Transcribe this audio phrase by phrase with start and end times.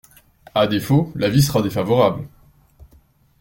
[0.55, 2.25] À défaut, l’avis sera défavorable.